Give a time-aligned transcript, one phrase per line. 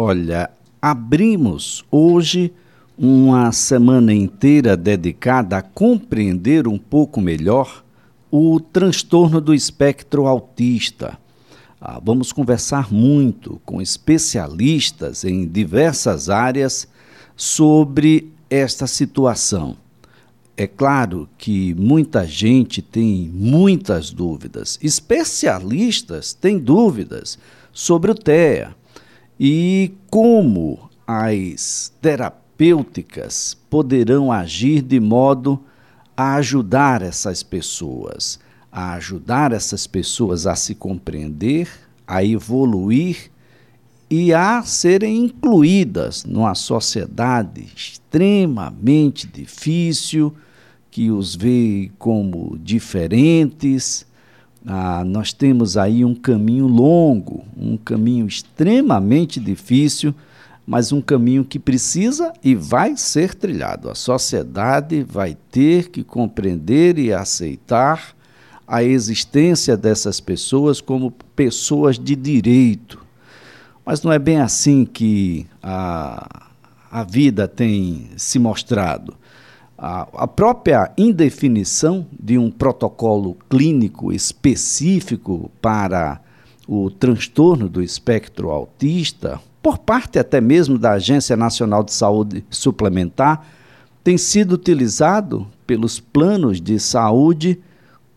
[0.00, 0.48] Olha,
[0.80, 2.52] abrimos hoje
[2.96, 7.84] uma semana inteira dedicada a compreender um pouco melhor
[8.30, 11.18] o transtorno do espectro autista.
[11.80, 16.86] Ah, vamos conversar muito com especialistas em diversas áreas
[17.34, 19.76] sobre esta situação.
[20.56, 27.36] É claro que muita gente tem muitas dúvidas, especialistas têm dúvidas
[27.72, 28.76] sobre o TEA
[29.38, 35.62] e como as terapêuticas poderão agir de modo
[36.16, 38.40] a ajudar essas pessoas,
[38.72, 41.68] a ajudar essas pessoas a se compreender,
[42.06, 43.30] a evoluir
[44.10, 50.34] e a serem incluídas numa sociedade extremamente difícil,
[50.90, 54.07] que os vê como diferentes.
[54.70, 60.14] Ah, nós temos aí um caminho longo, um caminho extremamente difícil,
[60.66, 63.88] mas um caminho que precisa e vai ser trilhado.
[63.88, 68.14] A sociedade vai ter que compreender e aceitar
[68.66, 73.08] a existência dessas pessoas como pessoas de direito
[73.88, 76.50] mas não é bem assim que a,
[76.90, 79.16] a vida tem se mostrado.
[79.80, 86.20] A, própria indefinição de um protocolo clínico específico para
[86.66, 93.46] o transtorno do espectro autista, por parte até mesmo da Agência Nacional de Saúde Suplementar,
[94.02, 97.60] tem sido utilizado pelos planos de saúde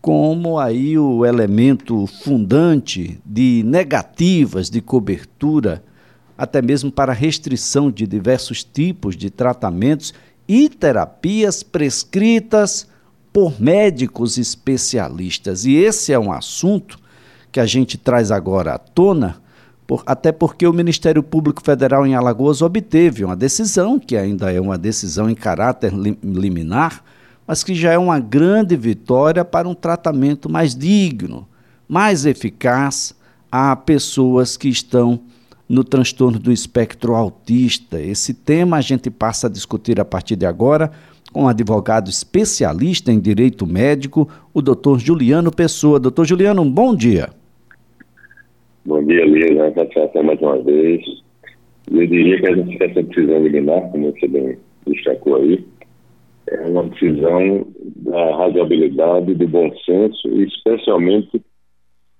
[0.00, 5.84] como aí o elemento fundante de negativas de cobertura,
[6.36, 10.12] até mesmo para restrição de diversos tipos de tratamentos
[10.48, 12.86] e terapias prescritas
[13.32, 15.64] por médicos especialistas.
[15.64, 16.98] E esse é um assunto
[17.50, 19.40] que a gente traz agora à tona,
[19.86, 24.60] por, até porque o Ministério Público Federal em Alagoas obteve uma decisão, que ainda é
[24.60, 27.02] uma decisão em caráter liminar,
[27.46, 31.46] mas que já é uma grande vitória para um tratamento mais digno,
[31.88, 33.14] mais eficaz
[33.50, 35.20] a pessoas que estão
[35.72, 37.98] no transtorno do espectro autista.
[37.98, 40.90] Esse tema a gente passa a discutir a partir de agora
[41.32, 45.98] com um advogado especialista em direito médico, o doutor Juliano Pessoa.
[45.98, 47.30] Doutor Juliano, um bom dia.
[48.84, 49.72] Bom dia, Lívia.
[49.72, 51.02] Satisfação mais uma vez.
[51.90, 55.64] Eu diria que a gente fica essa decisão liminar, como você bem destacou aí,
[56.48, 57.66] é uma decisão
[57.96, 61.40] da razoabilidade, do bom senso e especialmente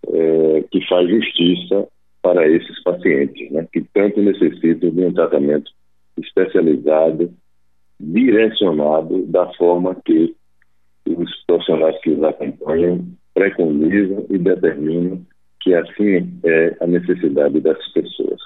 [0.08, 1.86] é, que faz justiça
[2.22, 5.70] para esses pacientes, né, que tanto necessitam de um tratamento
[6.16, 7.32] especializado,
[7.98, 10.34] direcionado da forma que
[11.06, 15.20] os profissionais que os acompanham preconizam e determinam
[15.60, 18.40] que assim é a necessidade dessas pessoas.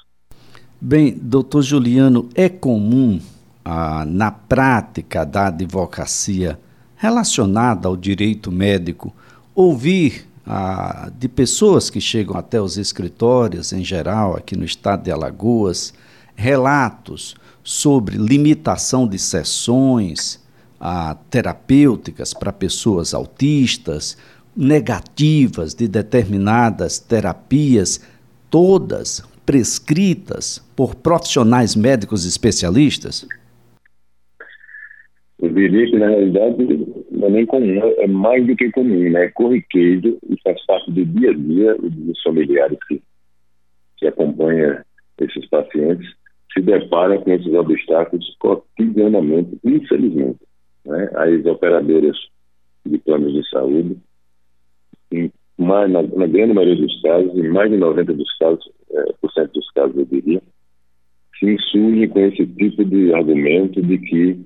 [0.81, 3.19] Bem, doutor Juliano, é comum
[3.65, 6.59] ah, na prática da advocacia
[6.97, 9.15] relacionada ao direito médico,
[9.55, 10.27] ouvir
[11.19, 15.93] de pessoas que chegam até os escritórios, em geral, aqui no estado de Alagoas,
[16.37, 17.35] relatos
[17.65, 20.41] sobre limitação de sessões
[21.31, 24.17] terapêuticas para pessoas autistas,
[24.57, 28.01] negativas de determinadas terapias,
[28.49, 33.27] todas prescritas por profissionais médicos especialistas?
[35.41, 36.57] Diria que, na realidade,
[37.11, 39.27] não é nem comum, é mais do que comum, né?
[39.27, 43.03] É corriqueiro e faz parte do dia a dia dos familiares que,
[43.99, 44.83] que acompanham
[45.21, 46.09] esses pacientes
[46.53, 50.39] se deparam com esses obstáculos cotidianamente, infelizmente.
[50.87, 51.11] Né?
[51.15, 52.17] As operadoras
[52.87, 53.99] de planos de saúde,
[55.13, 59.05] em mais, na, na, grande maioria dos casos, em mais de 90% dos casos, é,
[59.21, 60.43] por cento dos casos, eu diria,
[61.39, 64.39] se insurgem com esse tipo de argumento de que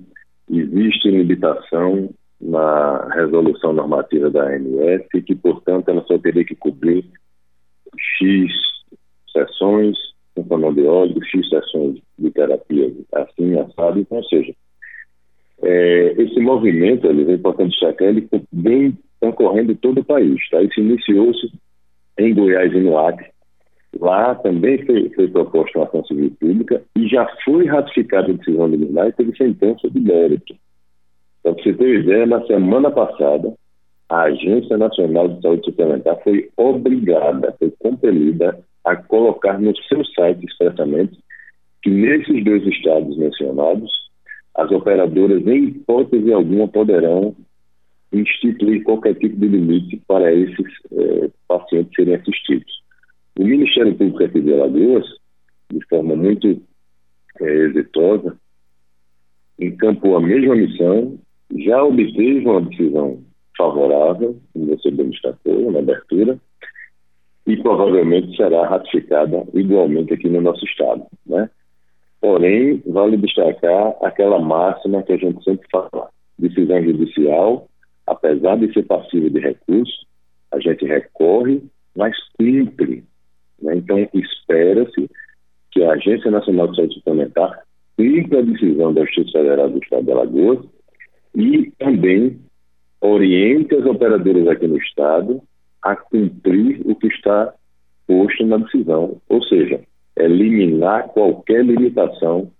[0.59, 7.05] existe limitação na resolução normativa da ANS e que, portanto, ela só teria que cobrir
[8.17, 8.51] X
[9.31, 9.97] sessões
[10.35, 13.99] com fonoaudiólogo, X sessões de terapia assim, assado.
[13.99, 14.53] Então, ou seja,
[15.61, 20.37] é, esse movimento, ele, é importante destacar, ele vem ocorrendo em todo o país.
[20.49, 20.61] Tá?
[20.61, 21.51] Isso iniciou-se
[22.17, 23.29] em Goiás e no Acre,
[23.99, 28.67] Lá também foi, foi proposta uma ação civil pública e já foi ratificada a decisão
[28.67, 30.55] liminar e teve sentença de mérito.
[31.43, 33.53] Para você ter ideia, na semana passada,
[34.07, 40.45] a Agência Nacional de Saúde Suplementar foi obrigada, foi compelida a colocar no seu site
[40.45, 41.17] expressamente
[41.81, 43.91] que nesses dois estados mencionados,
[44.55, 47.35] as operadoras, em hipótese alguma, poderão
[48.11, 52.80] instituir qualquer tipo de limite para esses eh, pacientes serem assistidos.
[53.37, 55.05] O Ministério Público aqui de Alagoas
[55.71, 56.61] de forma muito
[57.39, 58.37] é, exitosa,
[59.59, 61.17] encampou a mesma missão,
[61.57, 63.23] já obteve uma decisão
[63.57, 66.39] favorável, como você bem destacou, na abertura,
[67.47, 71.05] e provavelmente será ratificada igualmente aqui no nosso Estado.
[71.25, 71.49] Né?
[72.19, 77.67] Porém, vale destacar aquela máxima que a gente sempre fala: decisão judicial,
[78.05, 80.05] apesar de ser passiva de recurso,
[80.51, 81.61] a gente recorre,
[81.95, 83.03] mas cumpre.
[83.61, 83.75] Né?
[83.77, 85.09] Então, espera-se
[85.71, 87.63] que a Agência Nacional de Saúde Suplementar
[87.97, 90.59] cumpra a decisão da Justiça Federal do Estado de Alagoas
[91.35, 92.39] e também
[92.99, 95.41] oriente as operadoras aqui no Estado
[95.81, 97.53] a cumprir o que está
[98.05, 99.81] posto na decisão, ou seja,
[100.17, 102.51] eliminar qualquer limitação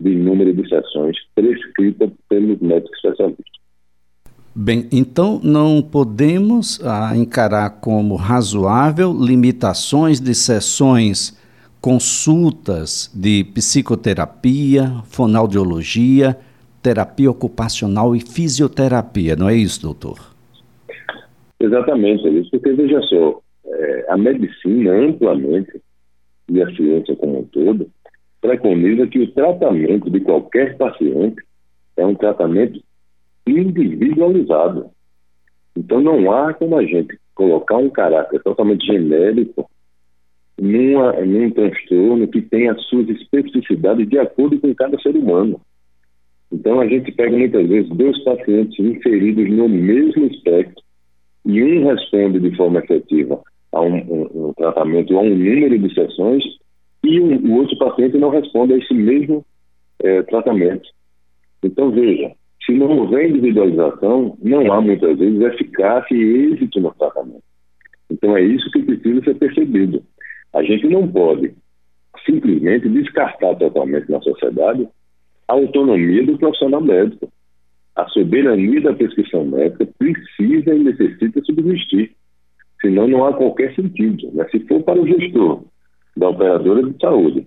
[0.00, 3.63] de número de sessões prescrita pelos médicos especialistas.
[4.56, 11.36] Bem, então não podemos ah, encarar como razoável limitações de sessões,
[11.80, 16.36] consultas de psicoterapia, fonoaudiologia,
[16.80, 20.20] terapia ocupacional e fisioterapia, não é isso, doutor?
[21.58, 25.80] Exatamente, é isso, porque veja só, é, a medicina amplamente
[26.48, 27.90] e a ciência como um todo
[28.40, 31.42] preconiza que o tratamento de qualquer paciente
[31.96, 32.80] é um tratamento
[33.46, 34.90] individualizado.
[35.76, 39.68] Então não há como a gente colocar um caráter totalmente genérico
[40.60, 45.60] numa, num transtorno que tem as suas especificidades de acordo com cada ser humano.
[46.52, 50.82] Então a gente pega muitas vezes dois pacientes inseridos no mesmo espectro
[51.44, 53.42] e um responde de forma efetiva
[53.72, 56.44] a um, um, um tratamento, a um número de sessões,
[57.02, 59.44] e um, o outro paciente não responde a esse mesmo
[60.02, 60.88] é, tratamento.
[61.62, 62.32] Então, veja,
[62.64, 67.42] se não houver individualização, não há muitas vezes eficácia e êxito no tratamento.
[68.10, 70.02] Então, é isso que precisa ser percebido.
[70.54, 71.54] A gente não pode
[72.24, 74.88] simplesmente descartar totalmente na sociedade
[75.48, 77.30] a autonomia do profissional médico
[77.94, 82.12] a soberania da prescrição médica precisa e necessita subsistir.
[82.80, 84.30] Senão não há qualquer sentido.
[84.32, 84.46] Né?
[84.50, 85.62] Se for para o gestor
[86.16, 87.46] da operadora de saúde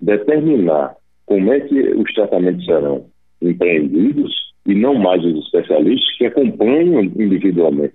[0.00, 0.96] determinar
[1.26, 3.06] como é que os tratamentos serão
[3.40, 4.32] empreendidos
[4.66, 7.94] e não mais os especialistas que acompanham individualmente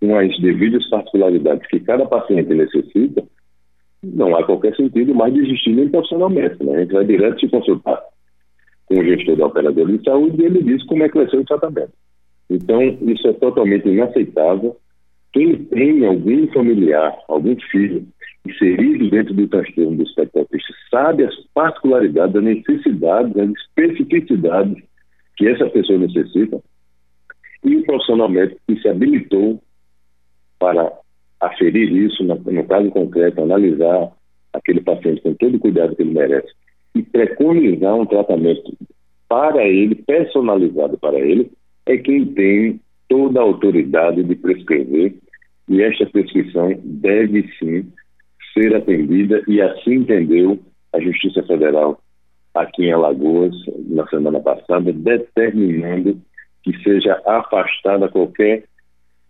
[0.00, 3.24] com as devidas particularidades que cada paciente necessita,
[4.02, 6.62] não há qualquer sentido mais de existir nem profissionalmente.
[6.62, 6.76] Né?
[6.76, 8.02] A gente vai direto se consultar
[8.86, 11.38] com o gestor da operadora de saúde e ele diz como é que vai ser
[11.38, 11.92] o tratamento.
[12.48, 14.76] Então, isso é totalmente inaceitável.
[15.32, 18.06] Quem tem algum familiar, algum filho
[18.50, 24.82] inserido dentro do transtorno do espectro autista sabe as particularidades, as necessidades, as especificidades
[25.36, 26.60] que essa pessoa necessita.
[27.64, 29.60] E o profissional médico que se habilitou
[30.58, 30.92] para
[31.40, 34.10] aferir isso, no caso concreto, analisar
[34.52, 36.48] aquele paciente com todo o cuidado que ele merece
[36.94, 38.72] e preconizar um tratamento
[39.28, 41.50] para ele, personalizado para ele,
[41.84, 45.14] é quem tem toda a autoridade de prescrever.
[45.68, 47.86] E esta prescrição deve sim
[48.56, 50.58] ser atendida e assim entendeu
[50.92, 52.00] a Justiça Federal
[52.54, 53.54] aqui em Alagoas
[53.88, 56.18] na semana passada, determinando
[56.62, 58.64] que seja afastada qualquer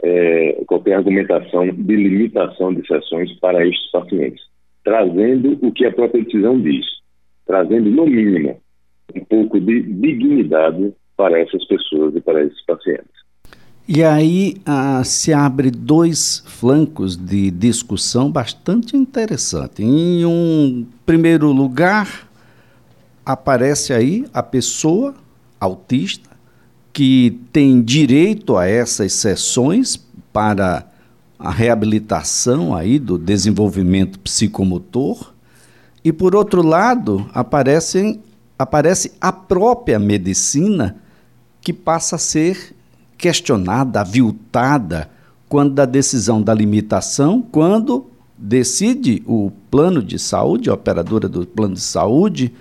[0.02, 4.42] é, qualquer argumentação de limitação de sessões para estes pacientes,
[4.84, 6.84] trazendo o que a própria decisão diz
[7.46, 8.60] trazendo, no mínimo,
[9.14, 13.25] um pouco de dignidade para essas pessoas e para esses pacientes.
[13.88, 19.82] E aí ah, se abre dois flancos de discussão bastante interessante.
[19.84, 22.28] Em um primeiro lugar,
[23.24, 25.14] aparece aí a pessoa
[25.60, 26.30] autista
[26.92, 30.84] que tem direito a essas sessões para
[31.38, 35.32] a reabilitação aí do desenvolvimento psicomotor
[36.06, 38.20] e por outro lado, aparecem,
[38.56, 40.96] aparece a própria medicina
[41.60, 42.75] que passa a ser
[43.16, 45.10] questionada, aviltada,
[45.48, 48.06] quando da decisão da limitação, quando
[48.36, 52.52] decide o plano de saúde, a operadora do plano de saúde,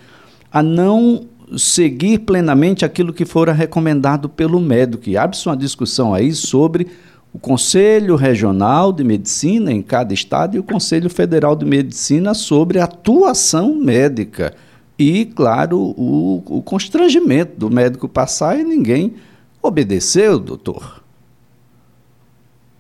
[0.52, 5.10] a não seguir plenamente aquilo que fora recomendado pelo médico.
[5.10, 6.88] E abre-se uma discussão aí sobre
[7.34, 12.80] o Conselho Regional de Medicina em cada estado e o Conselho Federal de Medicina sobre
[12.80, 14.54] atuação médica.
[14.98, 19.16] E, claro, o, o constrangimento do médico passar e ninguém
[19.66, 21.04] obedeceu, doutor.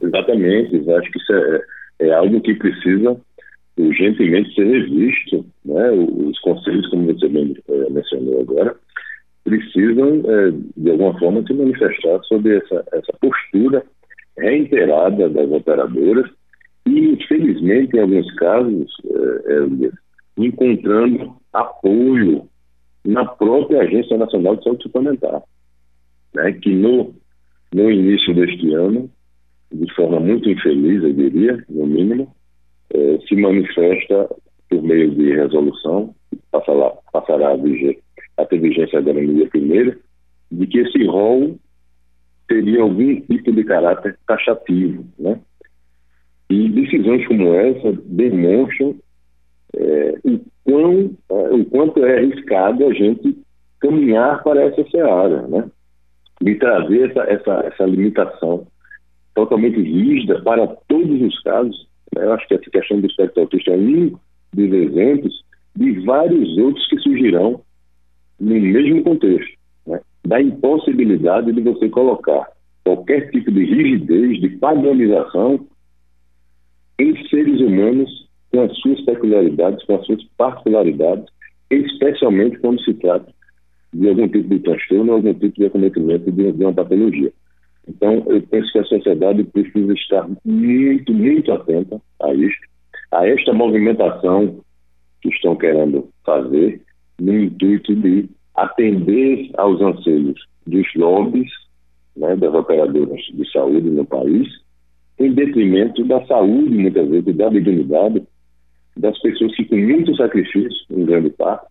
[0.02, 1.62] Exatamente, acho que isso é,
[2.00, 3.18] é algo que precisa
[3.78, 5.46] urgentemente ser revisto.
[5.64, 5.92] Né?
[5.92, 8.76] Os conselhos, como você bem é, mencionou agora,
[9.44, 13.84] precisam, é, de alguma forma, se manifestar sobre essa, essa postura
[14.38, 16.30] reiterada das operadoras
[16.86, 19.92] e, infelizmente, em alguns casos, é,
[20.38, 22.48] encontrando apoio
[23.06, 25.42] na própria Agência Nacional de Saúde Suplementar,
[26.36, 27.14] né, que no,
[27.74, 29.10] no início deste ano,
[29.72, 32.34] de forma muito infeliz, eu diria, no mínimo,
[32.94, 34.30] eh, se manifesta
[34.70, 36.14] por meio de resolução,
[36.52, 40.00] passará, passará a, a ter vigência agora no dia primeiro,
[40.52, 41.58] de que esse rol
[42.48, 45.40] teria algum tipo de caráter taxativo, né?
[46.50, 48.96] E decisões como essa demonstram
[49.76, 53.36] é, o, quão, é, o quanto é arriscado a gente
[53.80, 55.70] caminhar para essa seara, né?
[56.42, 58.68] De trazer essa, essa, essa limitação
[59.36, 61.88] totalmente rígida para todos os casos.
[62.16, 62.24] Né?
[62.24, 64.18] Eu acho que essa questão do espectro autista é um
[64.54, 67.62] dos exemplos de vários outros que surgirão
[68.40, 70.00] no mesmo contexto, né?
[70.26, 72.48] da impossibilidade de você colocar
[72.84, 75.68] qualquer tipo de rigidez, de padronização
[77.00, 78.10] em seres humanos
[78.52, 81.26] com as suas peculiaridades, com as suas particularidades,
[81.70, 83.35] especialmente quando se trata
[83.96, 87.32] de algum tipo de transtorno algum tipo de acometimento de, uma patologia.
[87.88, 92.68] Então, eu penso que a sociedade precisa estar muito, muito atenta a isto,
[93.12, 94.60] a esta movimentação
[95.22, 96.82] que estão querendo fazer,
[97.20, 101.50] no intuito de atender aos anseios dos lobbies,
[102.18, 104.48] né, das operadoras de saúde no país,
[105.20, 108.24] em detrimento da saúde, muitas vezes, da dignidade
[108.98, 111.68] das pessoas que, com muito sacrifício, em grande parte,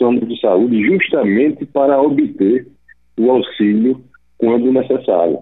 [0.00, 2.66] planos de saúde justamente para obter
[3.18, 4.02] o auxílio
[4.38, 5.40] quando necessário.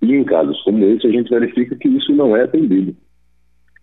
[0.00, 2.96] E em casos como esse, a gente verifica que isso não é atendido.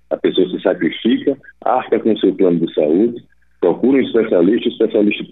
[0.09, 3.23] A pessoa se sacrifica, arca com seu plano de saúde,
[3.61, 5.25] procura um especialista, o especialista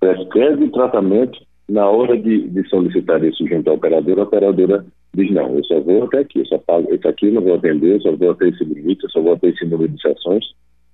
[0.00, 1.38] prescreve o tratamento,
[1.68, 5.80] na hora de, de solicitar isso junto à operadora, a operadora diz, não, eu só
[5.80, 8.48] vou até aqui, eu só pago isso aqui, não vou atender, eu só vou até
[8.48, 10.44] esse limite, eu só vou até esse número de sessões,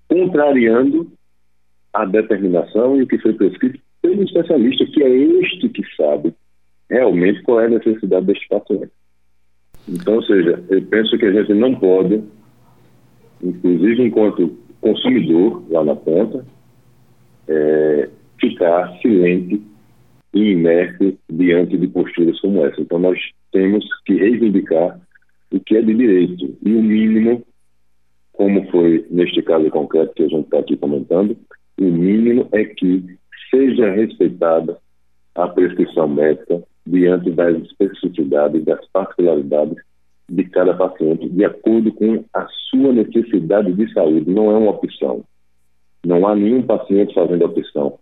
[0.08, 1.10] contrariando
[1.92, 6.34] a determinação e o que foi prescrito pelo especialista, que é este que sabe
[6.88, 8.90] realmente qual é a necessidade deste paciente.
[9.88, 12.22] Então, ou seja, eu penso que a gente não pode,
[13.42, 16.44] inclusive enquanto consumidor lá na ponta,
[17.48, 18.08] é,
[18.40, 19.62] ficar silente
[20.34, 22.80] e inerte diante de posturas como essa.
[22.80, 23.18] Então, nós
[23.52, 25.00] temos que reivindicar
[25.52, 27.44] o que é de direito e o mínimo,
[28.32, 31.36] como foi neste caso concreto que a gente está aqui comentando,
[31.78, 33.18] o mínimo é que
[33.50, 34.78] seja respeitada
[35.34, 39.76] a prescrição médica diante das especificidades, das particularidades
[40.28, 44.30] de cada paciente, de acordo com a sua necessidade de saúde.
[44.30, 45.24] Não é uma opção.
[46.04, 47.98] Não há nenhum paciente fazendo opção.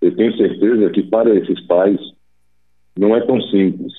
[0.00, 2.00] Eu tenho certeza que para esses pais
[2.98, 3.92] não é tão simples.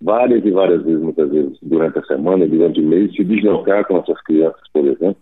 [0.00, 3.96] Várias e várias vezes, muitas vezes, durante a semana, durante o mês, se deslocar com
[3.96, 5.16] essas crianças, por exemplo,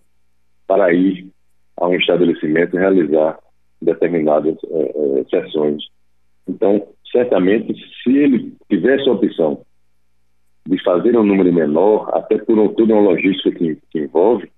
[0.66, 1.28] para ir
[1.76, 3.38] a um estabelecimento realizar
[3.80, 5.82] determinadas é, é, sessões.
[6.48, 9.60] Então, certamente, se ele tivesse a opção
[10.66, 14.50] de fazer um número menor, até por toda uma logística que, que envolve,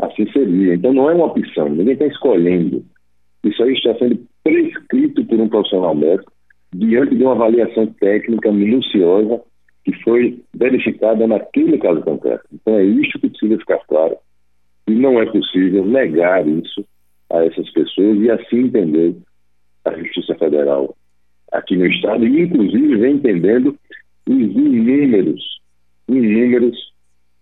[0.00, 0.74] assim seria.
[0.74, 2.84] Então, não é uma opção, ninguém está escolhendo.
[3.44, 6.32] Isso aí está sendo prescrito por um profissional médico
[6.74, 9.40] diante de uma avaliação técnica minuciosa
[9.84, 12.44] que foi verificada naquele caso concreto.
[12.52, 14.16] Então é isso que precisa ficar claro.
[14.86, 16.84] E não é possível negar isso
[17.30, 19.16] a essas pessoas e assim entender
[19.84, 20.96] a Justiça Federal
[21.52, 23.76] aqui no Estado e inclusive vem entendendo
[24.28, 25.60] os inúmeros,
[26.08, 26.92] inúmeros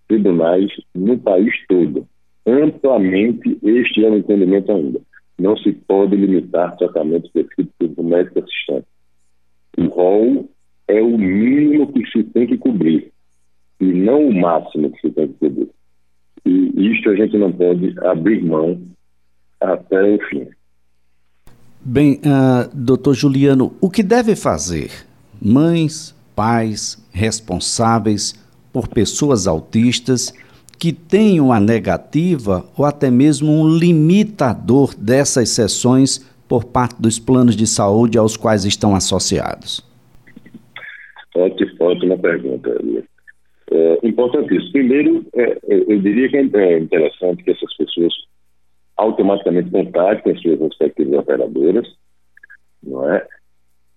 [0.08, 2.06] tribunais no país todo.
[2.46, 5.00] Amplamente este é o entendimento ainda
[5.38, 8.86] não se pode limitar tratamento prescrito pelo médico assistente.
[9.76, 10.48] O rol
[10.86, 13.12] é o mínimo que se tem que cobrir
[13.80, 15.70] e não o máximo que se tem que cobrir.
[16.44, 18.80] E isto a gente não pode abrir mão
[19.60, 20.46] até o fim.
[21.80, 24.90] Bem, uh, doutor Juliano, o que deve fazer
[25.40, 28.34] mães, pais, responsáveis
[28.72, 30.32] por pessoas autistas
[30.78, 37.56] que tenham a negativa ou até mesmo um limitador dessas sessões por parte dos planos
[37.56, 39.82] de saúde aos quais estão associados?
[41.34, 42.70] Ótima, ótima pergunta,
[43.74, 44.72] é, importantíssimo.
[44.72, 48.12] Primeiro, é, eu diria que é interessante que essas pessoas
[48.96, 51.86] automaticamente contactem as suas respectivas operadoras,
[52.82, 53.26] não é?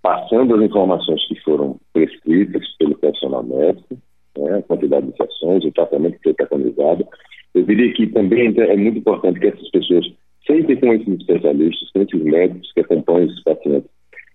[0.01, 3.97] passando as informações que foram prescritas pelo personal médico,
[4.37, 7.05] né, a quantidade de sessões, o tratamento que foi preconizado.
[7.53, 10.05] Eu diria que também é muito importante que essas pessoas
[10.45, 13.89] sentem com esses especialistas, com esses médicos que acompanham esses pacientes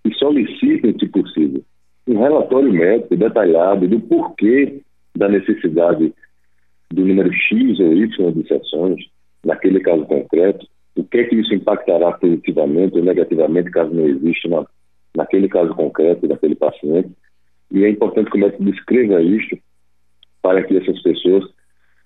[0.04, 1.62] e solicitem, se possível,
[2.06, 4.82] um relatório médico detalhado do porquê
[5.22, 6.12] da necessidade
[6.92, 9.04] do número X ou Y de sessões,
[9.44, 14.48] naquele caso concreto, o que é que isso impactará positivamente ou negativamente caso não exista
[14.48, 14.66] na,
[15.16, 17.10] naquele caso concreto daquele paciente.
[17.70, 19.56] E é importante que o médico descreva isto
[20.42, 21.44] para que essas pessoas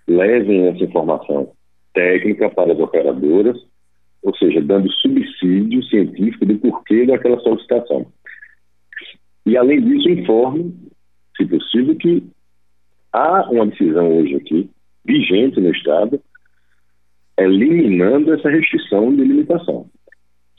[0.06, 1.50] levem essa informação
[1.94, 3.56] técnica para as operadoras,
[4.22, 8.06] ou seja, dando subsídio científico do porquê daquela solicitação.
[9.46, 10.74] E, além disso, informe,
[11.36, 12.22] se possível, que
[13.16, 14.70] há uma decisão hoje aqui,
[15.04, 16.20] vigente no Estado,
[17.38, 19.86] eliminando essa restrição de limitação.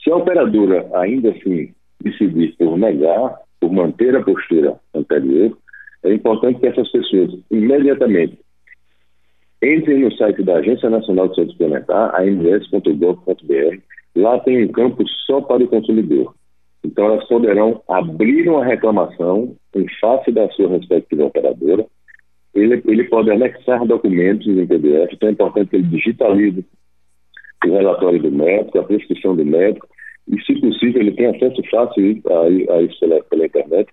[0.02, 1.72] Se a operadora ainda assim
[2.02, 5.56] decidir por negar, por manter a postura anterior,
[6.04, 8.38] é importante que essas pessoas imediatamente
[9.62, 13.78] entrem no site da Agência Nacional de Saúde Suplementar, ams.gov.br.
[14.16, 16.34] Lá tem um campo só para o consumidor.
[16.84, 21.84] Então, elas poderão abrir uma reclamação em face da sua respectiva operadora.
[22.58, 26.64] Ele, ele pode anexar documentos em PDF, então é importante que ele digitalize
[27.64, 29.88] o relatório do médico, a prescrição do médico,
[30.28, 33.90] e, se possível, ele tem acesso fácil a, a isso pela, pela, internet,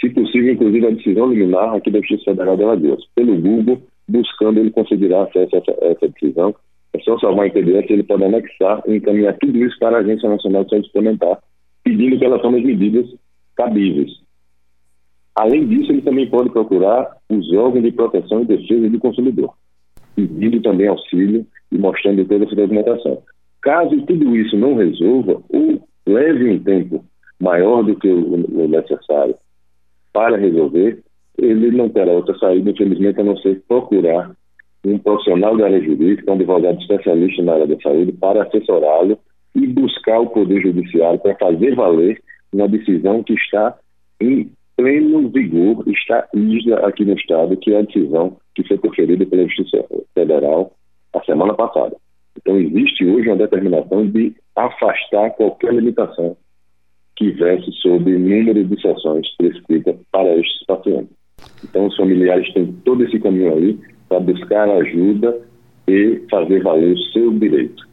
[0.00, 3.04] se possível, inclusive, a decisão liminar aqui da Justiça Federal de Alagoas.
[3.14, 6.54] Pelo Google, buscando, ele conseguirá acesso a essa, a essa decisão.
[6.92, 10.28] É só salvar em PDF, ele pode anexar e encaminhar tudo isso para a Agência
[10.28, 11.38] Nacional de Saúde Suplementar,
[11.84, 13.06] pedindo que ela tome as medidas
[13.56, 14.10] cabíveis.
[15.36, 19.52] Além disso, ele também pode procurar os órgãos de proteção e defesa do consumidor,
[20.14, 23.22] pedindo também auxílio e mostrando toda essa documentação.
[23.60, 27.04] Caso tudo isso não resolva, ou leve um tempo
[27.38, 29.34] maior do que o necessário
[30.10, 31.02] para resolver,
[31.36, 34.34] ele não terá outra saída, infelizmente, a não ser procurar
[34.82, 39.18] um profissional da área jurídica, um advogado especialista na área da saúde, para assessorá-lo
[39.54, 43.76] e buscar o Poder Judiciário para fazer valer uma decisão que está
[44.20, 46.28] em pleno vigor, está
[46.84, 50.72] aqui no Estado, que é a decisão que foi proferida pela Justiça Federal
[51.14, 51.96] a semana passada.
[52.36, 56.36] Então, existe hoje uma determinação de afastar qualquer limitação
[57.16, 61.16] que verse sobre o número de sessões prescritas para estes pacientes.
[61.64, 65.40] Então, os familiares têm todo esse caminho aí para buscar ajuda
[65.88, 67.86] e fazer valer o seu direito.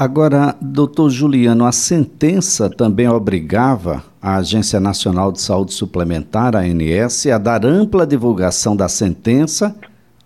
[0.00, 7.26] Agora, doutor Juliano, a sentença também obrigava a Agência Nacional de Saúde Suplementar, a ANS,
[7.26, 9.74] a dar ampla divulgação da sentença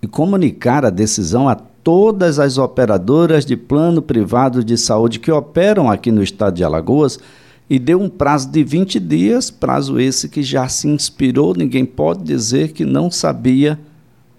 [0.02, 5.90] e comunicar a decisão a todas as operadoras de plano privado de saúde que operam
[5.90, 7.18] aqui no estado de Alagoas
[7.70, 12.22] e deu um prazo de 20 dias, prazo esse que já se inspirou, ninguém pode
[12.24, 13.80] dizer que não sabia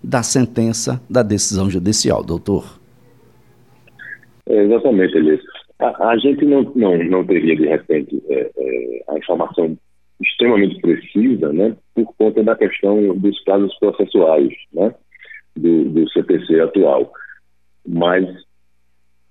[0.04, 2.83] da sentença da decisão judicial, doutor.
[4.48, 5.42] É, exatamente, Elias.
[5.80, 9.78] A, a, gente não, não, não teria, de repente, é, é, a informação
[10.22, 14.94] extremamente precisa, né, por conta da questão dos casos processuais, né,
[15.56, 17.12] do, do CPC atual
[17.88, 18.26] mas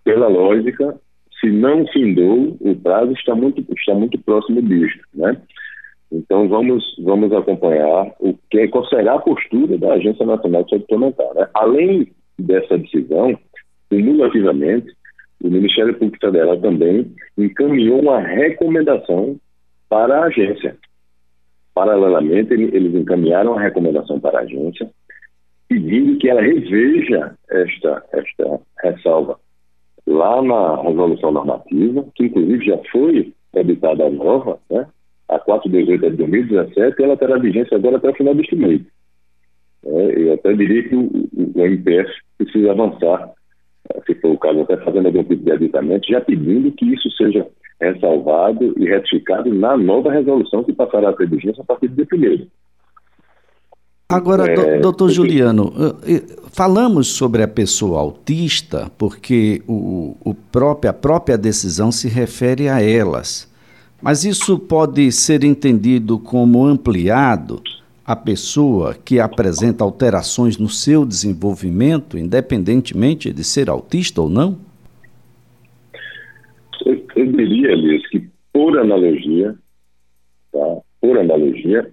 [0.04, 0.98] pela lógica,
[1.40, 5.40] se não findou, o prazo está muito, está muito próximo disso, né?
[6.10, 10.84] Então vamos, vamos acompanhar o que, qual será a postura da Agência Nacional de Saúde
[10.84, 11.34] Suplementar.
[11.34, 11.48] Né?
[11.54, 13.38] Além dessa decisão,
[13.88, 14.94] cumulativamente,
[15.42, 19.36] o Ministério Público Federal também encaminhou uma recomendação
[19.88, 20.76] para a agência.
[21.74, 24.88] Paralelamente, eles encaminharam a recomendação para a agência,
[25.68, 29.38] pedindo que ela reveja esta, esta ressalva
[30.06, 34.86] lá na resolução normativa, que inclusive já foi editada nova, né?
[35.28, 38.82] a 418 de 2017, e ela terá vigência agora até o final deste mês.
[39.84, 42.04] É, eu até diria que o, o, o
[42.38, 43.32] precisa avançar,
[44.06, 47.46] se for o caso, até fazendo algum tipo de aditamento, já pedindo que isso seja
[47.80, 52.06] ressalvado e retificado na nova resolução que passará a ter vigência a partir do dia
[52.40, 52.46] 1
[54.08, 55.72] Agora, é, doutor Juliano,
[56.06, 62.08] eh, eh, falamos sobre a pessoa autista porque o, o próprio, a própria decisão se
[62.08, 63.50] refere a elas.
[64.02, 67.62] Mas isso pode ser entendido como ampliado
[68.04, 74.58] a pessoa que apresenta alterações no seu desenvolvimento, independentemente de ser autista ou não?
[76.84, 79.54] Eu, eu diria, Elias, que por analogia,
[80.50, 80.78] tá?
[81.00, 81.90] por analogia,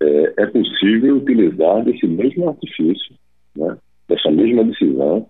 [0.00, 3.14] é, é possível utilizar desse mesmo artifício,
[3.56, 3.76] né,
[4.08, 5.26] dessa mesma decisão,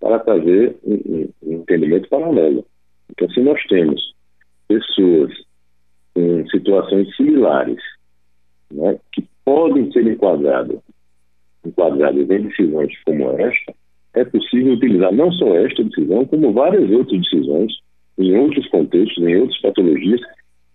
[0.00, 2.64] para fazer um, um entendimento paralelo.
[3.10, 4.14] Então, se nós temos
[4.66, 5.32] pessoas
[6.16, 7.80] em situações similares,
[8.70, 10.78] né, que podem ser enquadradas,
[11.64, 13.74] enquadradas em decisões como esta,
[14.14, 17.72] é possível utilizar não só esta decisão, como várias outras decisões,
[18.18, 20.20] em outros contextos, em outras patologias,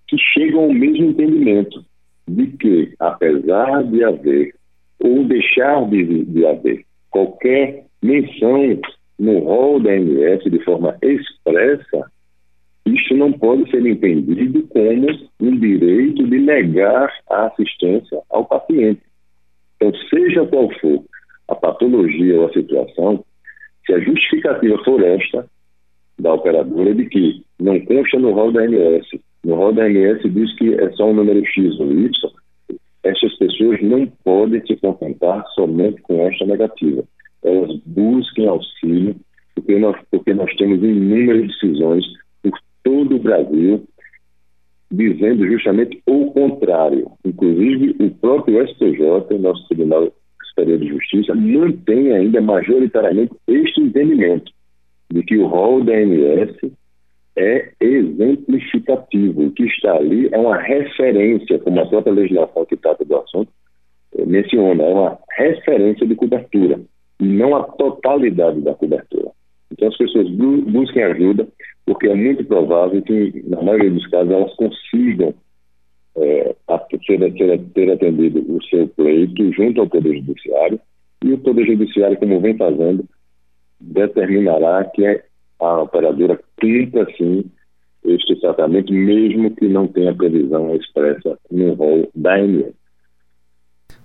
[0.08, 1.84] que chegam ao mesmo entendimento
[2.28, 4.56] de que, apesar de haver
[5.00, 8.80] ou deixar de, de haver qualquer menção
[9.20, 12.12] no rol da ANS de forma expressa,
[12.88, 15.08] isto não pode ser entendido como
[15.40, 19.02] um direito de negar a assistência ao paciente.
[19.76, 21.04] Então, seja qual for
[21.48, 23.24] a patologia ou a situação,
[23.86, 25.48] se a justificativa for esta,
[26.20, 29.08] da operadora, de que não consta no rol da ANS,
[29.44, 32.10] no rol da ANS diz que é só um número X ou Y,
[33.04, 37.04] essas pessoas não podem se contentar somente com esta negativa.
[37.44, 39.16] Elas busquem auxílio,
[39.56, 42.06] porque nós, porque nós temos inúmeras decisões
[42.88, 43.86] todo o Brasil,
[44.90, 47.12] dizendo justamente o contrário.
[47.26, 50.10] Inclusive, o próprio STJ, nosso Tribunal
[50.50, 54.50] Superior de Justiça, mantém ainda majoritariamente este entendimento
[55.12, 56.56] de que o rol da ANS
[57.36, 59.48] é exemplificativo.
[59.48, 63.52] O que está ali é uma referência, como a própria legislação que trata do assunto
[64.16, 66.80] eh, menciona, é uma referência de cobertura,
[67.20, 69.32] e não a totalidade da cobertura.
[69.72, 71.48] Então as pessoas busquem ajuda,
[71.86, 75.34] porque é muito provável que, na maioria dos casos, elas consigam
[76.18, 76.56] é,
[76.90, 80.80] ter, ter, ter atendido o seu pleito junto ao Poder Judiciário,
[81.24, 83.06] e o Poder Judiciário, como vem fazendo,
[83.80, 85.22] determinará que
[85.60, 87.46] a operadora cumpra, sim,
[88.04, 92.74] este tratamento, mesmo que não tenha previsão expressa no rol da ANS.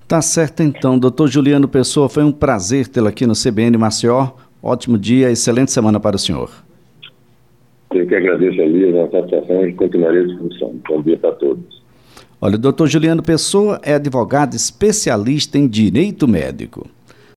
[0.08, 4.32] Tá certo então, doutor Juliano Pessoa, foi um prazer tê-lo aqui no CBN Maceió.
[4.62, 6.50] Ótimo dia, excelente semana para o senhor.
[7.92, 10.74] Eu que agradeço a Lia, a satisfação e continuarei à discussão.
[10.88, 11.82] Bom dia para todos.
[12.40, 16.88] Olha, o doutor Juliano Pessoa é advogado especialista em direito médico.